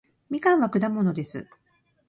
[0.31, 1.47] みかんは果物です